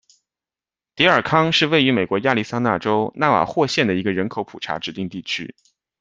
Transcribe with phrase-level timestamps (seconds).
[0.95, 5.53] 迪尔康是位于美国亚利桑那州纳瓦霍县的一个人口普查指定地区。